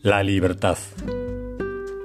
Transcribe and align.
La 0.00 0.22
libertad. 0.22 0.78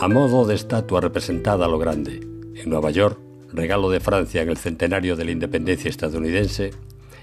A 0.00 0.08
modo 0.08 0.46
de 0.46 0.54
estatua 0.54 1.02
representada 1.02 1.66
a 1.66 1.68
lo 1.68 1.78
grande, 1.78 2.26
en 2.54 2.70
Nueva 2.70 2.90
York, 2.90 3.18
regalo 3.52 3.90
de 3.90 4.00
Francia 4.00 4.40
en 4.40 4.48
el 4.48 4.56
centenario 4.56 5.14
de 5.14 5.26
la 5.26 5.32
independencia 5.32 5.90
estadounidense, 5.90 6.70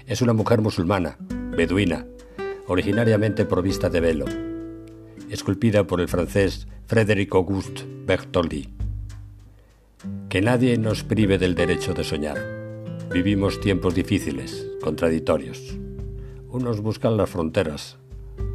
es 0.06 0.22
una 0.22 0.32
mujer 0.32 0.60
musulmana, 0.60 1.16
beduina, 1.56 2.06
originariamente 2.68 3.46
provista 3.46 3.90
de 3.90 3.98
velo, 3.98 4.26
esculpida 5.28 5.88
por 5.88 6.00
el 6.00 6.06
francés 6.06 6.68
Frédéric 6.86 7.34
Auguste 7.34 7.82
Bertoldi. 8.06 8.68
Que 10.28 10.40
nadie 10.40 10.78
nos 10.78 11.02
prive 11.02 11.36
del 11.36 11.56
derecho 11.56 11.94
de 11.94 12.04
soñar. 12.04 12.38
Vivimos 13.12 13.60
tiempos 13.60 13.96
difíciles, 13.96 14.68
contradictorios. 14.80 15.76
Unos 16.48 16.80
buscan 16.80 17.16
las 17.16 17.28
fronteras, 17.28 17.98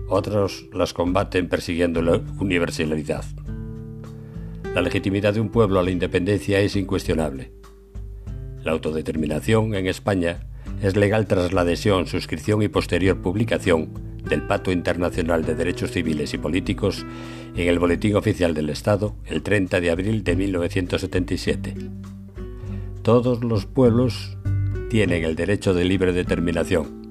otros 0.07 0.65
las 0.73 0.93
combaten 0.93 1.49
persiguiendo 1.49 2.01
la 2.01 2.21
universalidad. 2.39 3.25
La 4.73 4.81
legitimidad 4.81 5.33
de 5.33 5.39
un 5.39 5.49
pueblo 5.49 5.79
a 5.79 5.83
la 5.83 5.91
independencia 5.91 6.59
es 6.59 6.75
incuestionable. 6.75 7.51
La 8.63 8.71
autodeterminación 8.71 9.73
en 9.75 9.87
España 9.87 10.47
es 10.81 10.95
legal 10.95 11.27
tras 11.27 11.53
la 11.53 11.61
adhesión, 11.61 12.07
suscripción 12.07 12.61
y 12.61 12.67
posterior 12.67 13.21
publicación 13.21 13.89
del 14.27 14.41
Pacto 14.41 14.71
Internacional 14.71 15.45
de 15.45 15.55
Derechos 15.55 15.91
Civiles 15.91 16.33
y 16.33 16.37
Políticos 16.37 17.05
en 17.55 17.67
el 17.67 17.79
Boletín 17.79 18.15
Oficial 18.15 18.53
del 18.53 18.69
Estado 18.69 19.15
el 19.25 19.43
30 19.43 19.79
de 19.79 19.91
abril 19.91 20.23
de 20.23 20.35
1977. 20.35 21.75
Todos 23.01 23.43
los 23.43 23.65
pueblos 23.65 24.37
tienen 24.89 25.23
el 25.23 25.35
derecho 25.35 25.73
de 25.73 25.85
libre 25.85 26.11
determinación, 26.11 27.04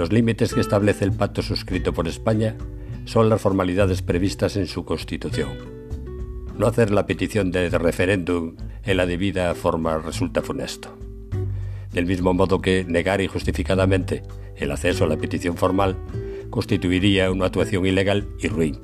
los 0.00 0.10
límites 0.10 0.54
que 0.54 0.62
establece 0.62 1.04
el 1.04 1.12
pacto 1.12 1.42
suscrito 1.42 1.92
por 1.92 2.08
España 2.08 2.56
son 3.04 3.28
las 3.28 3.38
formalidades 3.38 4.00
previstas 4.00 4.56
en 4.56 4.66
su 4.66 4.86
Constitución. 4.86 5.50
No 6.56 6.66
hacer 6.66 6.90
la 6.90 7.04
petición 7.04 7.50
de 7.50 7.68
referéndum 7.68 8.56
en 8.82 8.96
la 8.96 9.04
debida 9.04 9.54
forma 9.54 9.98
resulta 9.98 10.40
funesto. 10.40 10.96
Del 11.92 12.06
mismo 12.06 12.32
modo 12.32 12.62
que 12.62 12.82
negar 12.88 13.20
injustificadamente 13.20 14.22
el 14.56 14.72
acceso 14.72 15.04
a 15.04 15.06
la 15.06 15.18
petición 15.18 15.58
formal 15.58 15.98
constituiría 16.48 17.30
una 17.30 17.44
actuación 17.44 17.84
ilegal 17.84 18.26
y 18.38 18.48
ruin. 18.48 18.78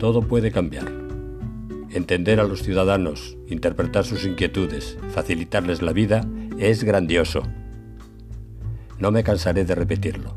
Todo 0.00 0.22
puede 0.22 0.50
cambiar. 0.50 0.90
Entender 1.90 2.40
a 2.40 2.44
los 2.44 2.64
ciudadanos, 2.64 3.36
interpretar 3.46 4.04
sus 4.04 4.24
inquietudes, 4.24 4.98
facilitarles 5.14 5.82
la 5.82 5.92
vida, 5.92 6.26
es 6.58 6.82
grandioso 6.82 7.44
no 9.00 9.10
me 9.10 9.24
cansaré 9.24 9.64
de 9.64 9.74
repetirlo. 9.74 10.34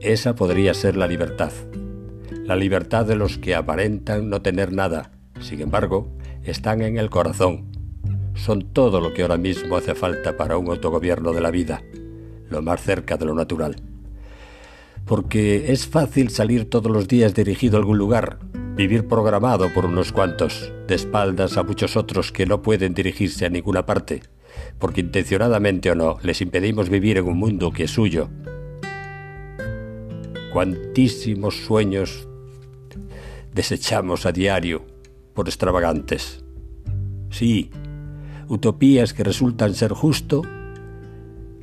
Esa 0.00 0.34
podría 0.34 0.74
ser 0.74 0.96
la 0.96 1.08
libertad. 1.08 1.50
La 2.44 2.56
libertad 2.56 3.06
de 3.06 3.16
los 3.16 3.38
que 3.38 3.54
aparentan 3.54 4.28
no 4.28 4.42
tener 4.42 4.72
nada, 4.72 5.12
sin 5.40 5.62
embargo, 5.62 6.14
están 6.44 6.82
en 6.82 6.98
el 6.98 7.08
corazón. 7.08 7.72
Son 8.34 8.72
todo 8.72 9.00
lo 9.00 9.14
que 9.14 9.22
ahora 9.22 9.38
mismo 9.38 9.76
hace 9.76 9.94
falta 9.94 10.36
para 10.36 10.58
un 10.58 10.68
autogobierno 10.68 11.32
de 11.32 11.40
la 11.40 11.50
vida, 11.50 11.82
lo 12.50 12.60
más 12.60 12.82
cerca 12.82 13.16
de 13.16 13.24
lo 13.24 13.34
natural. 13.34 13.76
Porque 15.06 15.72
es 15.72 15.86
fácil 15.86 16.30
salir 16.30 16.68
todos 16.68 16.92
los 16.92 17.08
días 17.08 17.34
dirigido 17.34 17.76
a 17.76 17.80
algún 17.80 17.96
lugar, 17.96 18.38
vivir 18.76 19.08
programado 19.08 19.72
por 19.72 19.86
unos 19.86 20.12
cuantos, 20.12 20.70
de 20.86 20.96
espaldas 20.96 21.56
a 21.56 21.62
muchos 21.62 21.96
otros 21.96 22.30
que 22.30 22.44
no 22.44 22.60
pueden 22.60 22.92
dirigirse 22.92 23.46
a 23.46 23.50
ninguna 23.50 23.86
parte, 23.86 24.22
porque 24.78 25.00
intencionadamente 25.00 25.90
o 25.90 25.94
no 25.94 26.18
les 26.22 26.40
impedimos 26.40 26.88
vivir 26.88 27.18
en 27.18 27.26
un 27.26 27.38
mundo 27.38 27.72
que 27.72 27.84
es 27.84 27.90
suyo. 27.90 28.28
Cuantísimos 30.52 31.64
sueños 31.64 32.28
desechamos 33.52 34.26
a 34.26 34.32
diario 34.32 34.84
por 35.34 35.48
extravagantes. 35.48 36.44
Sí, 37.30 37.70
utopías 38.48 39.12
que 39.12 39.24
resultan 39.24 39.74
ser 39.74 39.92
justo 39.92 40.42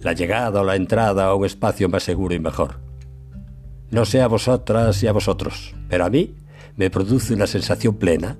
la 0.02 0.14
llegada 0.14 0.62
o 0.62 0.64
la 0.64 0.76
entrada 0.76 1.26
a 1.26 1.36
un 1.36 1.46
espacio 1.46 1.90
más 1.90 2.04
seguro 2.04 2.34
y 2.34 2.40
mejor. 2.40 2.80
No 3.92 4.06
sé 4.06 4.22
a 4.22 4.28
vosotras 4.28 5.04
y 5.04 5.08
a 5.08 5.12
vosotros, 5.12 5.76
pero 5.90 6.06
a 6.06 6.10
mí 6.10 6.36
me 6.76 6.90
produce 6.90 7.34
una 7.34 7.48
sensación 7.48 7.96
plena 7.96 8.38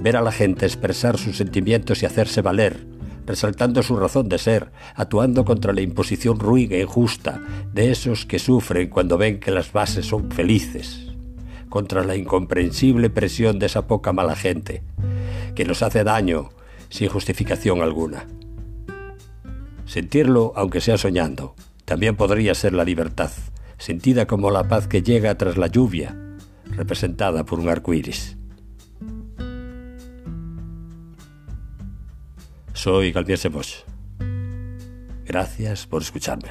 ver 0.00 0.16
a 0.16 0.22
la 0.22 0.32
gente 0.32 0.66
expresar 0.66 1.18
sus 1.18 1.36
sentimientos 1.36 2.02
y 2.02 2.06
hacerse 2.06 2.42
valer 2.42 2.86
resaltando 3.28 3.82
su 3.82 3.94
razón 3.94 4.30
de 4.30 4.38
ser, 4.38 4.72
actuando 4.94 5.44
contra 5.44 5.74
la 5.74 5.82
imposición 5.82 6.40
ruin 6.40 6.72
e 6.72 6.80
injusta 6.80 7.42
de 7.74 7.90
esos 7.90 8.24
que 8.24 8.38
sufren 8.38 8.88
cuando 8.88 9.18
ven 9.18 9.38
que 9.38 9.50
las 9.50 9.70
bases 9.70 10.06
son 10.06 10.30
felices, 10.30 11.12
contra 11.68 12.04
la 12.04 12.16
incomprensible 12.16 13.10
presión 13.10 13.58
de 13.58 13.66
esa 13.66 13.86
poca 13.86 14.14
mala 14.14 14.34
gente, 14.34 14.82
que 15.54 15.66
nos 15.66 15.82
hace 15.82 16.04
daño 16.04 16.48
sin 16.88 17.10
justificación 17.10 17.82
alguna. 17.82 18.26
Sentirlo, 19.84 20.54
aunque 20.56 20.80
sea 20.80 20.96
soñando, 20.96 21.54
también 21.84 22.16
podría 22.16 22.54
ser 22.54 22.72
la 22.72 22.84
libertad, 22.84 23.30
sentida 23.76 24.26
como 24.26 24.50
la 24.50 24.68
paz 24.68 24.88
que 24.88 25.02
llega 25.02 25.36
tras 25.36 25.58
la 25.58 25.66
lluvia, 25.66 26.16
representada 26.64 27.44
por 27.44 27.60
un 27.60 27.68
arco 27.68 27.92
iris. 27.92 28.37
Soy 32.78 33.10
Galvier 33.10 33.38
Semos. 33.38 33.84
Gracias 35.24 35.84
por 35.84 36.00
escucharme. 36.00 36.50